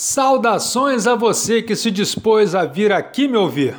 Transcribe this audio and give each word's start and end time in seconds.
Saudações 0.00 1.08
a 1.08 1.16
você 1.16 1.60
que 1.60 1.74
se 1.74 1.90
dispôs 1.90 2.54
a 2.54 2.64
vir 2.64 2.92
aqui 2.92 3.26
me 3.26 3.36
ouvir. 3.36 3.74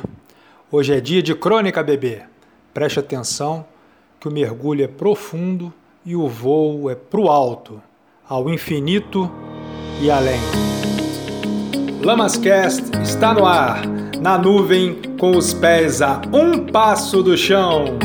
Hoje 0.70 0.92
é 0.92 1.00
dia 1.00 1.22
de 1.22 1.34
crônica, 1.34 1.82
bebê. 1.82 2.20
Preste 2.74 3.00
atenção 3.00 3.64
que 4.20 4.28
o 4.28 4.30
mergulho 4.30 4.84
é 4.84 4.86
profundo 4.86 5.72
e 6.04 6.14
o 6.14 6.28
voo 6.28 6.90
é 6.90 6.94
pro 6.94 7.26
alto, 7.28 7.80
ao 8.28 8.50
infinito 8.50 9.32
e 10.02 10.10
além. 10.10 10.38
Lamascast 12.02 12.90
está 13.02 13.32
no 13.32 13.46
ar, 13.46 13.80
na 14.20 14.36
nuvem, 14.36 15.00
com 15.18 15.34
os 15.34 15.54
pés 15.54 16.02
a 16.02 16.20
um 16.34 16.66
passo 16.66 17.22
do 17.22 17.34
chão. 17.34 17.96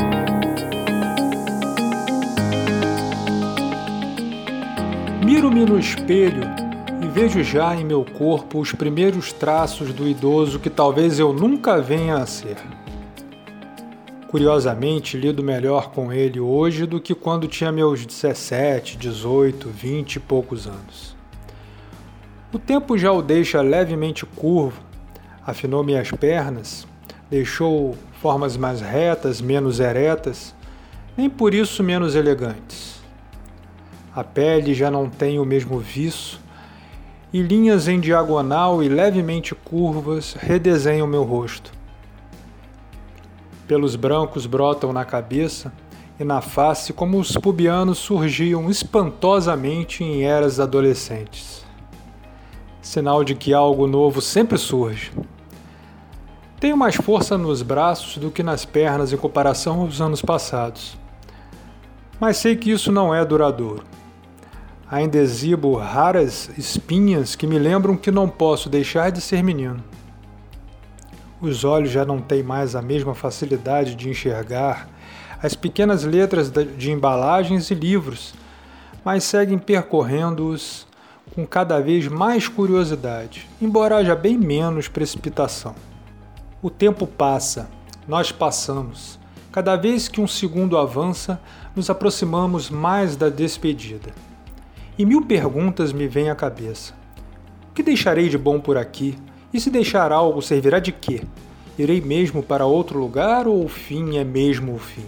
Miro-me 5.22 5.66
no 5.66 5.78
espelho 5.78 6.65
vejo 7.18 7.42
já 7.42 7.74
em 7.74 7.82
meu 7.82 8.04
corpo 8.04 8.60
os 8.60 8.72
primeiros 8.72 9.32
traços 9.32 9.90
do 9.90 10.06
idoso 10.06 10.58
que 10.58 10.68
talvez 10.68 11.18
eu 11.18 11.32
nunca 11.32 11.80
venha 11.80 12.18
a 12.18 12.26
ser. 12.26 12.58
Curiosamente, 14.28 15.16
lido 15.16 15.42
melhor 15.42 15.92
com 15.92 16.12
ele 16.12 16.38
hoje 16.38 16.84
do 16.84 17.00
que 17.00 17.14
quando 17.14 17.48
tinha 17.48 17.72
meus 17.72 18.04
17, 18.04 18.98
18, 18.98 19.66
20 19.66 20.16
e 20.16 20.20
poucos 20.20 20.66
anos. 20.66 21.16
O 22.52 22.58
tempo 22.58 22.98
já 22.98 23.10
o 23.10 23.22
deixa 23.22 23.62
levemente 23.62 24.26
curvo, 24.26 24.78
afinou 25.42 25.82
minhas 25.82 26.10
pernas, 26.10 26.86
deixou 27.30 27.96
formas 28.20 28.58
mais 28.58 28.82
retas, 28.82 29.40
menos 29.40 29.80
eretas, 29.80 30.54
nem 31.16 31.30
por 31.30 31.54
isso 31.54 31.82
menos 31.82 32.14
elegantes. 32.14 33.00
A 34.14 34.22
pele 34.22 34.74
já 34.74 34.90
não 34.90 35.08
tem 35.08 35.38
o 35.38 35.46
mesmo 35.46 35.78
viço, 35.78 36.44
e 37.36 37.42
linhas 37.42 37.86
em 37.86 38.00
diagonal 38.00 38.82
e 38.82 38.88
levemente 38.88 39.54
curvas 39.54 40.32
redesenham 40.32 41.06
meu 41.06 41.22
rosto. 41.22 41.70
Pelos 43.68 43.94
brancos 43.94 44.46
brotam 44.46 44.90
na 44.90 45.04
cabeça 45.04 45.70
e 46.18 46.24
na 46.24 46.40
face 46.40 46.94
como 46.94 47.18
os 47.18 47.36
pubianos 47.36 47.98
surgiam 47.98 48.70
espantosamente 48.70 50.02
em 50.02 50.22
eras 50.22 50.58
adolescentes. 50.58 51.62
Sinal 52.80 53.22
de 53.22 53.34
que 53.34 53.52
algo 53.52 53.86
novo 53.86 54.22
sempre 54.22 54.56
surge. 54.56 55.12
Tenho 56.58 56.74
mais 56.74 56.96
força 56.96 57.36
nos 57.36 57.60
braços 57.60 58.16
do 58.16 58.30
que 58.30 58.42
nas 58.42 58.64
pernas 58.64 59.12
em 59.12 59.16
comparação 59.18 59.82
aos 59.82 60.00
anos 60.00 60.22
passados. 60.22 60.96
Mas 62.18 62.38
sei 62.38 62.56
que 62.56 62.70
isso 62.70 62.90
não 62.90 63.14
é 63.14 63.22
duradouro. 63.26 63.84
Ainda 64.88 65.18
exibo 65.18 65.74
raras 65.74 66.48
espinhas 66.56 67.34
que 67.34 67.44
me 67.44 67.58
lembram 67.58 67.96
que 67.96 68.12
não 68.12 68.28
posso 68.28 68.68
deixar 68.68 69.10
de 69.10 69.20
ser 69.20 69.42
menino. 69.42 69.82
Os 71.40 71.64
olhos 71.64 71.90
já 71.90 72.04
não 72.04 72.20
têm 72.20 72.40
mais 72.44 72.76
a 72.76 72.80
mesma 72.80 73.12
facilidade 73.12 73.96
de 73.96 74.08
enxergar 74.08 74.88
as 75.42 75.56
pequenas 75.56 76.04
letras 76.04 76.52
de 76.52 76.92
embalagens 76.92 77.68
e 77.72 77.74
livros, 77.74 78.32
mas 79.04 79.24
seguem 79.24 79.58
percorrendo-os 79.58 80.86
com 81.34 81.44
cada 81.44 81.80
vez 81.80 82.06
mais 82.06 82.46
curiosidade, 82.46 83.48
embora 83.60 83.96
haja 83.96 84.14
bem 84.14 84.38
menos 84.38 84.86
precipitação. 84.86 85.74
O 86.62 86.70
tempo 86.70 87.08
passa, 87.08 87.68
nós 88.06 88.30
passamos. 88.30 89.18
Cada 89.50 89.74
vez 89.74 90.06
que 90.06 90.20
um 90.20 90.28
segundo 90.28 90.78
avança, 90.78 91.40
nos 91.74 91.90
aproximamos 91.90 92.70
mais 92.70 93.16
da 93.16 93.28
despedida 93.28 94.14
e 94.98 95.04
mil 95.04 95.22
perguntas 95.22 95.92
me 95.92 96.06
vêm 96.06 96.30
à 96.30 96.34
cabeça. 96.34 96.94
O 97.70 97.74
que 97.74 97.82
deixarei 97.82 98.28
de 98.28 98.38
bom 98.38 98.58
por 98.58 98.76
aqui? 98.76 99.18
E 99.52 99.60
se 99.60 99.70
deixar 99.70 100.12
algo, 100.12 100.40
servirá 100.40 100.78
de 100.78 100.92
quê? 100.92 101.22
Irei 101.78 102.00
mesmo 102.00 102.42
para 102.42 102.64
outro 102.64 102.98
lugar 102.98 103.46
ou 103.46 103.64
o 103.64 103.68
fim 103.68 104.16
é 104.16 104.24
mesmo 104.24 104.74
o 104.74 104.78
fim? 104.78 105.06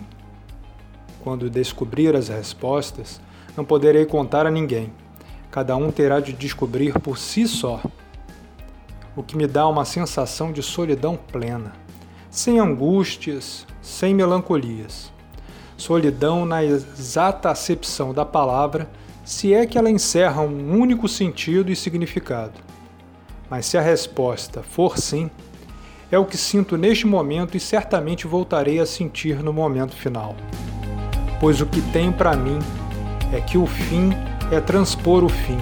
Quando 1.20 1.48
descobrir 1.48 2.14
as 2.14 2.28
respostas, 2.28 3.20
não 3.56 3.64
poderei 3.64 4.04
contar 4.04 4.46
a 4.46 4.50
ninguém. 4.50 4.92
Cada 5.50 5.74
um 5.76 5.90
terá 5.90 6.20
de 6.20 6.32
descobrir 6.32 6.98
por 7.00 7.18
si 7.18 7.48
só. 7.48 7.80
O 9.16 9.22
que 9.22 9.36
me 9.36 9.46
dá 9.46 9.66
uma 9.66 9.84
sensação 9.84 10.52
de 10.52 10.62
solidão 10.62 11.16
plena, 11.16 11.72
sem 12.30 12.60
angústias, 12.60 13.66
sem 13.80 14.14
melancolias. 14.14 15.10
Solidão 15.76 16.44
na 16.44 16.62
exata 16.62 17.50
acepção 17.50 18.12
da 18.12 18.24
palavra 18.24 18.88
se 19.28 19.52
é 19.52 19.66
que 19.66 19.76
ela 19.76 19.90
encerra 19.90 20.40
um 20.40 20.80
único 20.80 21.06
sentido 21.06 21.70
e 21.70 21.76
significado. 21.76 22.54
Mas 23.50 23.66
se 23.66 23.76
a 23.76 23.82
resposta 23.82 24.62
for 24.62 24.96
sim, 24.96 25.30
é 26.10 26.18
o 26.18 26.24
que 26.24 26.38
sinto 26.38 26.78
neste 26.78 27.06
momento 27.06 27.54
e 27.54 27.60
certamente 27.60 28.26
voltarei 28.26 28.78
a 28.78 28.86
sentir 28.86 29.42
no 29.42 29.52
momento 29.52 29.94
final. 29.94 30.34
Pois 31.38 31.60
o 31.60 31.66
que 31.66 31.82
tenho 31.92 32.10
para 32.10 32.34
mim 32.34 32.58
é 33.30 33.38
que 33.42 33.58
o 33.58 33.66
fim 33.66 34.12
é 34.50 34.62
transpor 34.62 35.22
o 35.22 35.28
fim 35.28 35.58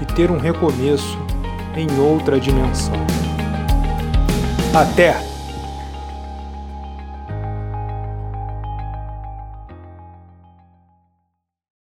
e 0.00 0.06
ter 0.14 0.30
um 0.30 0.38
recomeço 0.38 1.18
em 1.76 2.00
outra 2.00 2.40
dimensão. 2.40 2.96
Até! 4.74 5.27